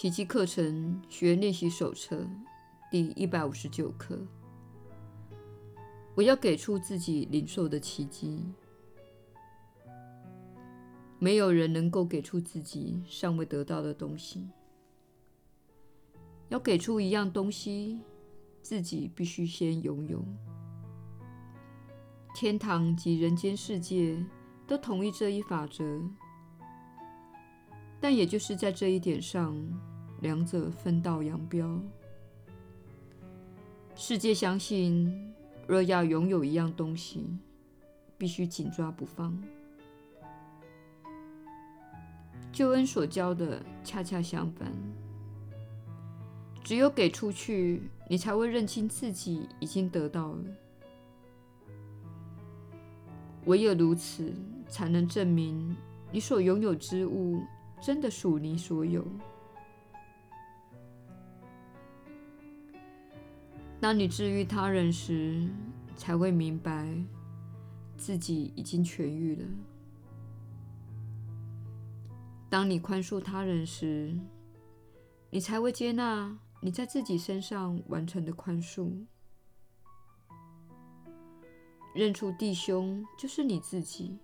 [0.00, 2.24] 奇迹课程学练习手册
[2.88, 4.16] 第一百五十九课。
[6.14, 8.44] 我要给出自己领受的奇迹。
[11.18, 14.48] 没有人能够给出自己尚未得到的东西。
[16.48, 18.00] 要给出一样东西，
[18.62, 20.24] 自己必须先拥有。
[22.36, 24.24] 天堂及人间世界
[24.64, 26.00] 都同意这一法则，
[28.00, 29.56] 但也就是在这一点上，
[30.20, 31.80] 两者分道扬镳。
[33.94, 35.34] 世界相信，
[35.66, 37.36] 若要拥有一样东西，
[38.16, 39.36] 必须紧抓不放。
[42.52, 44.72] 救恩所教的恰恰相反，
[46.64, 50.44] 只有给出去，你才会认清自己已经得到了。
[53.44, 54.32] 唯有如此，
[54.68, 55.76] 才能证明
[56.10, 57.40] 你所拥有之物
[57.80, 59.04] 真的属你所有。
[63.80, 65.48] 当你治愈他人时，
[65.96, 66.92] 才会明白
[67.96, 69.46] 自己已经痊愈了。
[72.50, 74.18] 当你宽恕他人时，
[75.30, 78.90] 你才会接纳你在自己身上完成的宽恕。
[81.94, 84.18] 认出弟兄就是你自己，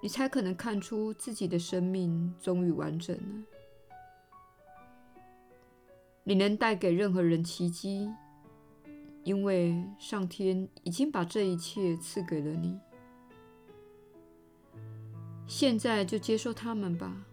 [0.00, 3.46] 你才可能看出自己的生命终于完整了。
[6.24, 8.08] 你能带给任何人奇迹，
[9.24, 12.78] 因为上天已经把这一切赐给了你。
[15.46, 17.24] 现在就接受它们吧，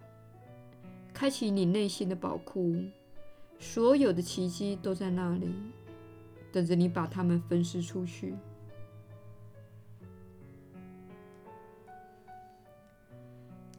[1.13, 2.75] 开启你内心的宝库，
[3.57, 5.53] 所有的奇迹都在那里，
[6.51, 8.35] 等着你把它们分施出去。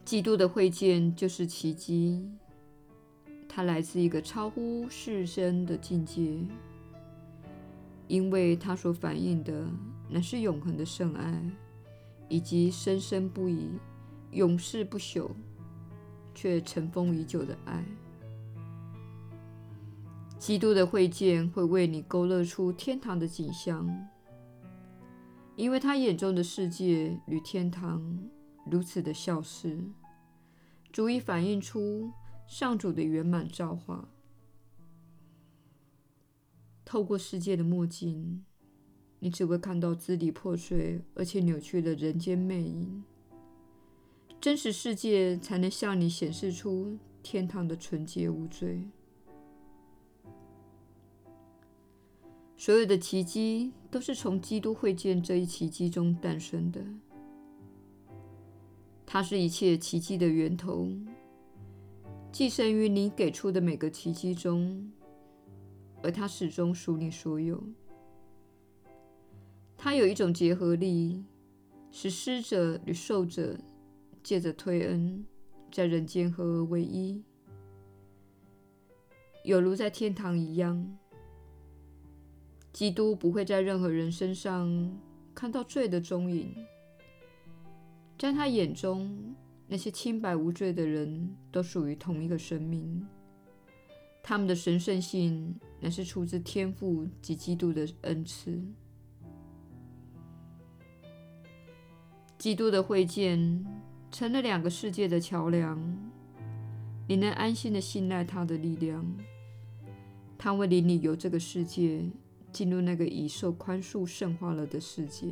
[0.04, 2.28] 基督的会见就是奇迹，
[3.48, 6.38] 它来自一个超乎世间的境界，
[8.10, 9.68] 因为它所反映的
[10.08, 11.40] 乃是永恒的圣爱，
[12.28, 13.68] 以及生生不已。
[14.32, 15.30] 永世不朽，
[16.34, 17.84] 却尘封已久的爱。
[20.38, 23.88] 基督的会见会为你勾勒出天堂的景象，
[25.54, 28.18] 因为他眼中的世界与天堂
[28.68, 29.78] 如此的相似，
[30.92, 32.10] 足以反映出
[32.48, 34.08] 上主的圆满造化。
[36.90, 38.44] 透过世界的墨镜，
[39.20, 43.04] 你只会看到支离破碎而且扭曲的人间魅影。
[44.40, 48.82] 真实世界才能向你显示出天堂的纯洁无罪。
[52.56, 56.84] 所有的奇迹都是从基督会见这一奇迹中诞生的。
[59.06, 60.88] 它是一切奇迹的源头，
[62.32, 64.90] 寄生于你给出的每个奇迹中，
[66.02, 67.62] 而他始终属你所有。
[69.76, 71.24] 他有一种结合力，
[71.90, 73.58] 使施者与受者。
[74.22, 75.24] 借着推恩，
[75.72, 77.24] 在人间合而为一，
[79.44, 80.98] 有如在天堂一样。
[82.70, 84.94] 基督不会在任何人身上
[85.34, 86.54] 看到罪的踪影，
[88.18, 89.34] 在他眼中，
[89.66, 93.02] 那些清白无罪的人都属于同一个生命，
[94.22, 98.60] 他们的神圣性乃是出自天赋及基督的恩赐。
[102.38, 103.64] 基督的会见。
[104.12, 105.80] 成了两个世界的桥梁，
[107.06, 109.06] 你能安心的信赖他的力量，
[110.36, 112.10] 他会领你由这个世界
[112.50, 115.28] 进入那个已受宽恕圣化了的世界，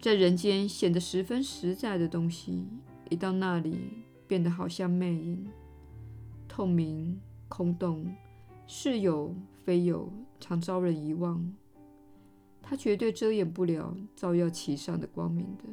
[0.00, 2.66] 在人间显得十分实在的东西，
[3.08, 3.78] 一到那里
[4.26, 5.46] 变得好像魅影，
[6.52, 8.12] 透明、空洞，
[8.66, 9.32] 是有
[9.64, 11.54] 非有，常遭人遗忘。
[12.60, 15.64] 它绝对遮掩不了照耀其上的光明的。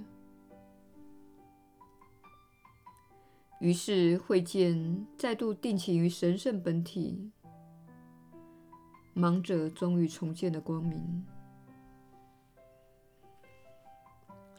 [3.59, 7.31] 于是会见再度定情于神圣本体，
[9.15, 11.25] 盲者终于重见了光明。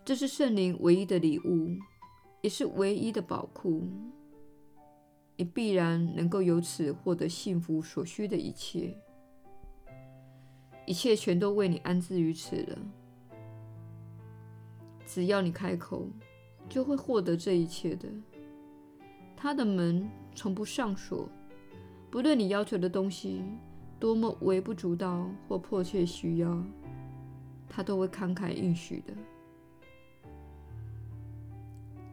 [0.05, 1.79] 这是圣灵唯一的礼物，
[2.41, 3.87] 也是唯一的宝库。
[5.39, 8.93] 你必然能够由此获得幸福所需的一切。
[10.85, 12.79] 一切全都为你安置于此了。
[15.07, 16.09] 只要你开口，
[16.69, 18.09] 就会获得这一切的。
[19.37, 21.29] 他的门从不上锁，
[22.11, 23.45] 不论你要求的东西
[24.01, 26.61] 多么微不足道或迫切需要，
[27.69, 29.15] 他都会慷慨应许的。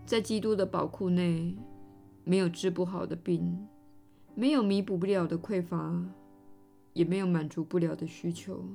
[0.06, 1.56] 在基督的宝库内，
[2.26, 3.68] 没有治不好的病，
[4.34, 6.04] 没有弥补不了的匮乏，
[6.94, 8.66] 也没有满足不了的需求。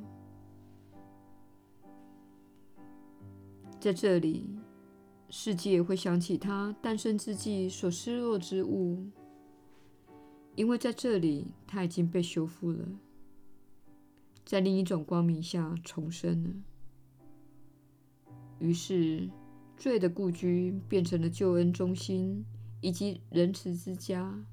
[3.81, 4.49] 在这里，
[5.31, 9.05] 世界会想起他诞生之际所失落之物，
[10.55, 12.87] 因为在这里他已经被修复了，
[14.44, 16.50] 在另一种光明下重生了。
[18.61, 19.29] 于是，
[19.76, 22.44] 罪的故居变成了救恩中心。
[22.80, 24.44] 以及仁慈之家，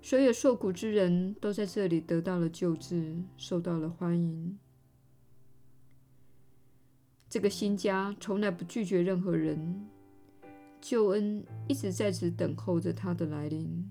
[0.00, 4.58] 所有受苦之人都在这里得到了救治，受到了欢迎。
[7.28, 9.88] 这个新家从来不拒绝任何人，
[10.80, 13.90] 救恩一直在此等候着他的来临。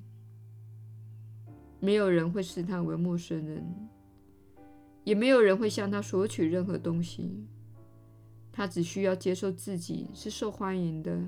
[1.79, 3.89] 没有人会视他为陌生人，
[5.03, 7.45] 也没有人会向他索取任何东西。
[8.53, 11.19] 他只需要接受自己是受欢迎的。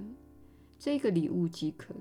[0.77, 1.93] 这个礼物即可。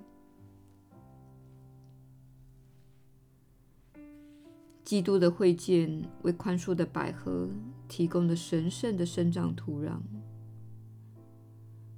[4.84, 7.48] 基督的会见为宽恕的百合
[7.88, 9.98] 提供了神圣的生长土壤，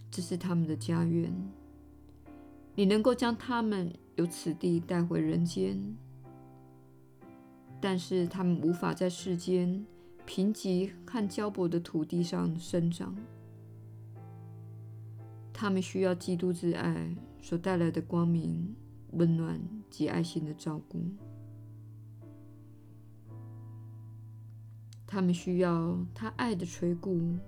[0.08, 1.32] 这是他们的家园。
[2.76, 5.96] 你能够将他们由此地带回人间，
[7.80, 9.84] 但是他们无法在世间
[10.24, 13.16] 贫瘠和焦薄的土地上生长。
[15.58, 18.76] 他们需要基督之爱所带来的光明、
[19.12, 19.58] 温暖
[19.88, 21.02] 及爱心的照顾。
[25.06, 27.38] 他们需要他爱的垂顾，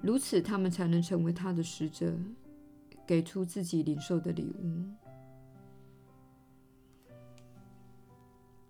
[0.00, 2.12] 如此他们才能成为他的使者，
[3.06, 4.82] 给出自己领受的礼物。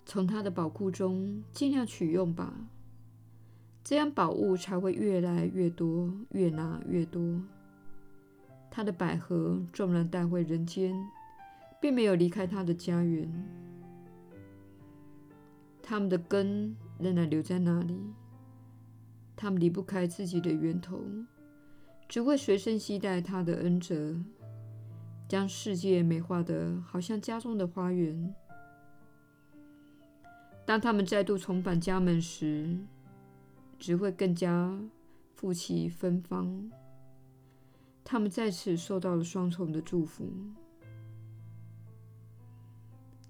[0.05, 2.53] 从他的宝库中尽量取用吧，
[3.83, 7.41] 这样宝物才会越来越多，越拿越多。
[8.75, 10.95] 他的百合纵然带回人间，
[11.79, 13.31] 并没有离开他的家园。
[15.83, 18.01] 他们的根仍然留在那里，
[19.37, 21.05] 他们离不开自己的源头，
[22.09, 24.17] 只会随身携带他的恩泽，
[25.29, 28.35] 将世界美化得好像家中的花园。
[30.65, 32.79] 当他们再度重返家门时，
[33.79, 34.81] 只会更加
[35.35, 36.71] 富气芬芳。
[38.13, 40.29] 他们在此受到了双重的祝福。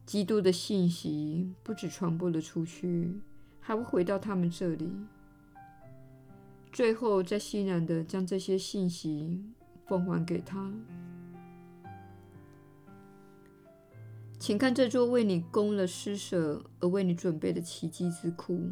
[0.04, 3.20] 基督的信息不止传播了出去，
[3.60, 4.90] 还会回到他们这里，
[6.72, 9.44] 最后再欣然地将这些信息
[9.86, 10.72] 奉还给他。
[14.40, 18.68] 请看这座为你供了施舍而为你准备的奇迹之库，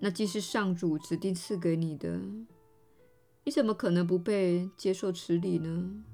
[0.00, 2.20] 那既是上主指定赐给你的。
[3.48, 6.04] 你怎么可能不被接受此礼呢？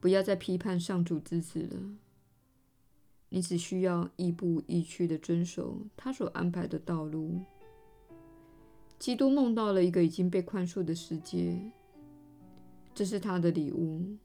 [0.00, 1.78] 不要再批判上主之子了，
[3.28, 7.42] 你只需要亦步亦趋地遵守他所安排的道路。
[8.98, 11.60] 基督梦到了一个已经被宽恕的世界，
[12.94, 14.16] 这是他的礼物。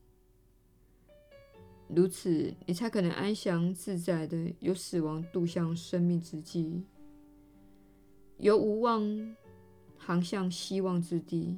[1.90, 6.82] 如此，你才可能安详自在地由死亡渡向生命之际，
[8.38, 9.36] 由无望。
[10.06, 11.58] 航向希望之地，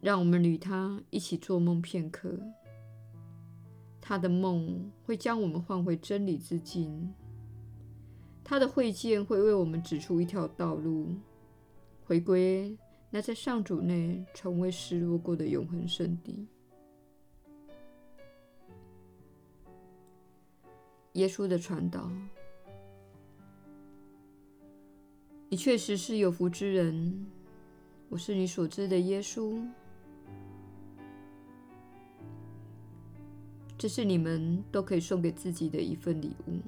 [0.00, 2.34] 让我们与他一起做梦片刻。
[4.00, 7.12] 他的梦会将我们唤回真理之境，
[8.42, 11.14] 他的会见会为我们指出一条道路，
[12.06, 12.74] 回归
[13.10, 16.46] 那在上主内从未失落过的永恒圣地。
[21.12, 22.10] 耶稣的传导。
[25.50, 27.26] 你确实是有福之人，
[28.08, 29.64] 我是你所知的耶稣。
[33.78, 36.58] 这是你们都可以送给自己的一份礼物。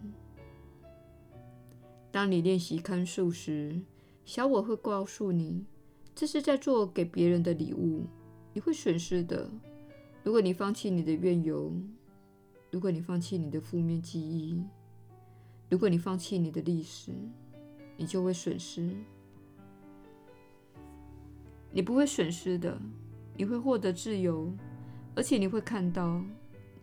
[2.12, 3.80] 当你练习宽恕时，
[4.24, 5.64] 小我会告诉你，
[6.14, 8.04] 这是在做给别人的礼物，
[8.52, 9.50] 你会损失的。
[10.22, 11.72] 如果你放弃你的怨尤，
[12.70, 14.62] 如果你放弃你的负面记忆，
[15.70, 17.12] 如果你放弃你的历史。
[17.96, 18.94] 你就会损失，
[21.70, 22.78] 你不会损失的，
[23.36, 24.52] 你会获得自由，
[25.14, 26.22] 而且你会看到，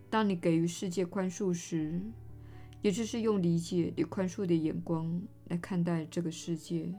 [0.10, 2.02] 当你给予世界宽恕时，
[2.82, 6.94] 也就是用理解与宽恕的眼光来看待这个世界，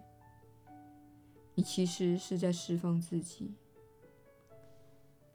[1.55, 3.53] 你其实是在释放自己，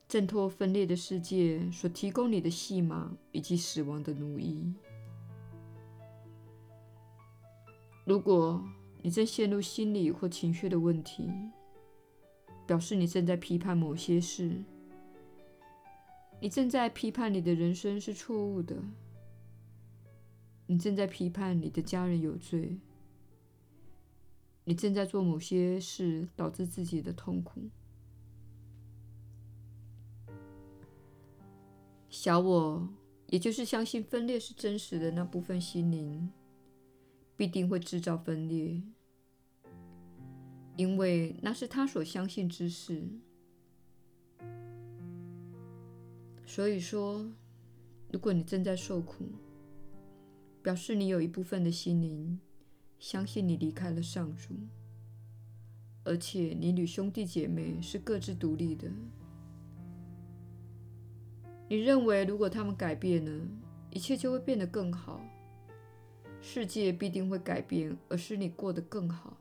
[0.07, 4.74] 挣脱分裂的世界所提供你的戏码以及死亡的奴役。
[8.09, 8.67] 如果
[9.03, 11.29] 你正陷入心理或情绪的问题，
[12.65, 14.63] 表示你正在批判某些事，
[16.41, 18.75] 你正在批判你的人生是错误的，
[20.65, 22.79] 你正在批判你的家人有罪，
[24.63, 27.69] 你正在做某些事导致自己的痛苦。
[32.09, 32.89] 小我，
[33.27, 36.27] 也就是相信分裂是真实的那部分心灵，
[37.39, 38.81] 必定会制造分裂。
[40.75, 43.01] 因为那是他所相信之事，
[46.46, 47.25] 所以说，
[48.12, 49.24] 如果你正在受苦，
[50.62, 52.38] 表示你有一部分的心灵
[53.00, 54.53] 相信你离开了上主，
[56.03, 58.91] 而且你与兄弟姐妹是各自独立的。
[61.69, 63.48] 你认为如果他们改变了，
[63.91, 65.22] 一切就会变得更好，
[66.41, 69.38] 世界必定会改变，而使你过得更好。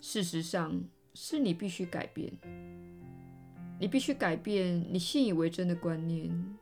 [0.00, 0.84] 事实上，
[1.14, 2.32] 是你必须改变。
[3.78, 6.56] 你必须改变你信以为真的观念，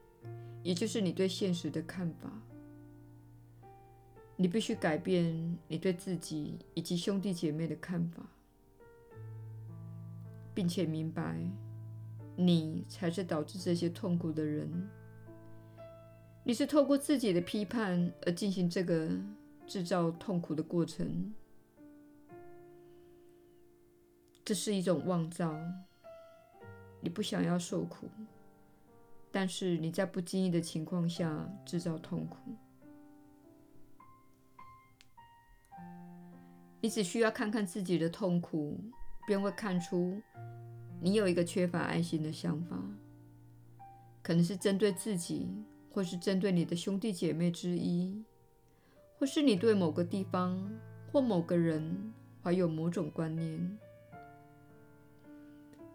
[0.62, 2.30] 也就是你对现实的看法。
[4.36, 8.26] 你必须改变你对自己以及兄弟姐妹的看法，
[10.52, 11.38] 并且明白，
[12.34, 14.88] 你才是导致这些痛苦的人。
[16.46, 19.08] 你是透过自己的批判而进行这个
[19.66, 21.32] 制造痛苦的过程。
[24.44, 25.56] 这是一种妄造，
[27.00, 28.10] 你不想要受苦，
[29.32, 32.36] 但是你在不经意的情况下制造痛苦。
[36.82, 38.78] 你只需要看看自己的痛苦，
[39.26, 40.20] 便会看出
[41.00, 42.78] 你有一个缺乏爱心的想法，
[44.22, 45.48] 可能是针对自己，
[45.94, 48.24] 或是针对你的兄弟姐妹之一，
[49.16, 50.68] 或是你对某个地方
[51.12, 53.78] 或某个人怀有某种观念。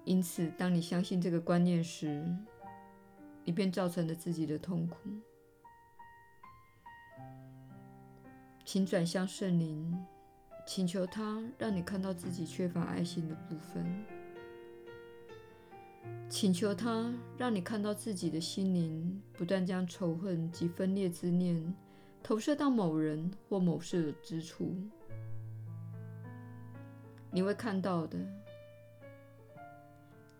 [0.06, 2.25] 因此，当你相信这个观念时，
[3.44, 4.98] 你便造成了自己的痛苦。
[8.63, 10.06] 请转向圣灵，
[10.65, 14.06] 请求他让你看到自己缺乏爱心的部分，
[16.29, 21.73] 请求他让你看到自己的心灵不断将仇恨及分裂之念
[22.21, 24.75] 投射到某人或某事之处。
[27.31, 28.17] 你会看到的。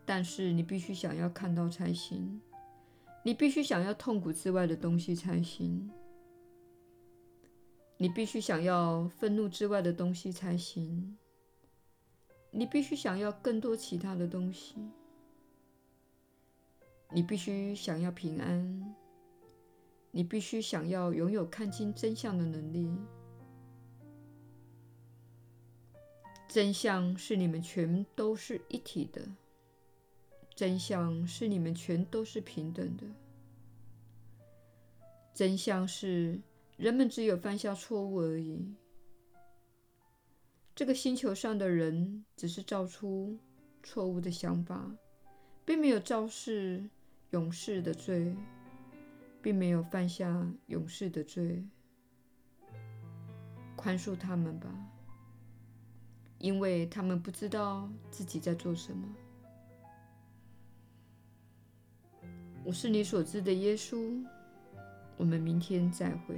[0.06, 2.42] 但是你必须想要看到才行，
[3.24, 5.88] 你必须想要痛苦之外的东西才行，
[7.98, 11.16] 你必须想要愤怒之外的东西才行，
[12.50, 14.78] 你必须想要更多其他的东西，
[17.12, 18.96] 你必须想要平安，
[20.12, 22.92] 你必须想要拥有看清真相的能力。
[26.48, 29.22] 真相是你们全都是一体的。
[30.56, 33.06] 真相是你们全都是平等的。
[35.34, 36.40] 真相是
[36.78, 38.76] 人们只有犯下错误而已。
[40.76, 43.38] 这个星球上的人只是造出
[43.82, 44.92] 错误的想法，
[45.66, 46.90] 并没有造世
[47.32, 48.36] 勇士的罪，
[49.42, 51.64] 并没有犯下勇士的罪。
[53.76, 54.70] 宽恕他们吧，
[56.40, 59.08] 因为他们不知道自己在做什么。
[62.66, 64.24] 我是你所知的耶稣。
[65.18, 66.36] 我们明天再会。